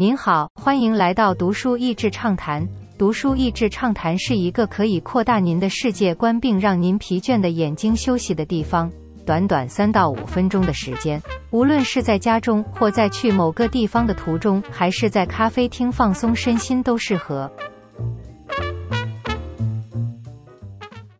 [0.00, 2.66] 您好，欢迎来到读书益智畅谈。
[2.96, 8.90] 读书益智畅谈是一个可以扩大您的世界观，并让您疲倦的眼睛休息的地方。
[9.26, 17.52] 短短三到五分钟的时间，无论是在家中，或在去某个地方的途中，还是在咖啡厅放松身心，都适合。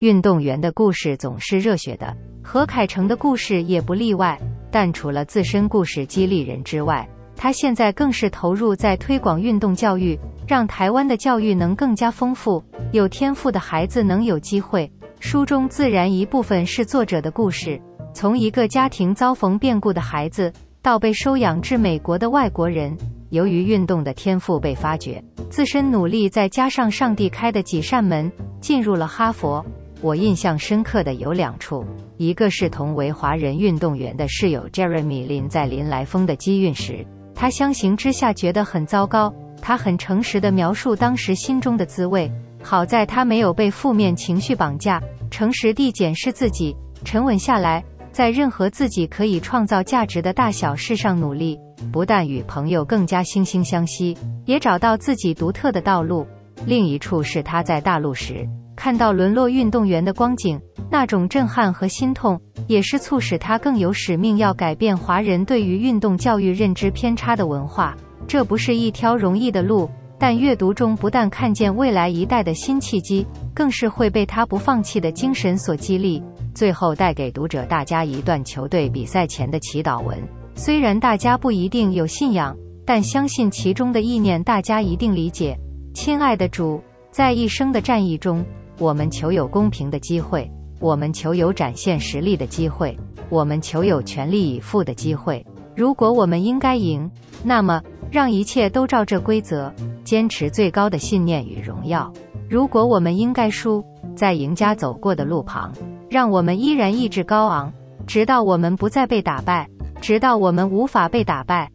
[0.00, 4.36] 运动员的故事总是热血的，何凯成的故事也不例外。
[4.72, 7.08] 但除了自身故事激励人之外，
[7.44, 10.18] 他现在更是投入在推广运动教育，
[10.48, 14.90] 让台湾的教育能更加丰富，有天赋的孩子能有机会。
[15.20, 17.78] 书中自然一部分是作者的故事，
[18.14, 22.96] 从一个家庭遭逢变故的孩子，到被收养至美国的外国人，
[23.28, 29.62] 由于运动的天赋被发掘，自身努力再加上上帝开的几扇门，进入了哈佛。
[30.00, 31.84] 我印象深刻的有两处，
[32.16, 37.04] 一个是同为华人运动员的室友 Jeremy 林在林来峰的机运时。
[37.44, 42.32] 他相形之下觉得很糟糕，他很诚实的描述当时心中的滋味。
[42.62, 44.98] 好在他没有被负面情绪绑架，
[45.30, 51.58] 诚实地检视自己，沉稳下来，在任何自己可以创造价值的大小事上努力，
[51.92, 56.26] 不但与朋友更加惺惺相惜，也找到自己独特的道路。
[56.64, 60.58] 另一处是他在大陆时看到沦落运动员的光景，
[60.90, 62.40] 那种震撼和心痛。
[62.66, 67.94] 也是促使他更有使命要改变华人对于运动教育认知偏差的文化。
[68.26, 69.86] 这不是一条容易的路，
[70.18, 76.22] 但阅读中不但看见未来一代的新契机，更是会被他不放弃的精神所激励。
[76.54, 80.18] 最后带给读者大家一段球队比赛前的祈祷文，
[80.54, 85.54] 虽然大家不一定有信仰，但相信其中的意念大家一定理解。
[85.92, 88.42] 亲爱的主，在一生的战役中，
[88.78, 90.50] 我们求有公平的机会。
[90.84, 92.94] 我们求有展现实力的机会，
[93.30, 95.42] 我们求有全力以赴的机会。
[95.74, 97.10] 如果我们应该赢，
[97.42, 99.72] 那么让一切都照这规则，
[100.04, 102.12] 坚持最高的信念与荣耀；
[102.50, 103.82] 如果我们应该输，
[104.14, 105.72] 在赢家走过的路旁，
[106.10, 107.72] 让我们依然意志高昂，
[108.06, 109.66] 直到我们不再被打败，
[110.02, 111.70] 直到我们无法被打败。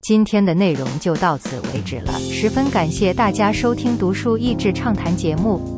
[0.00, 5.77] 今天的内容就到此为止了，十分感谢大家收听读书益智畅谈节目。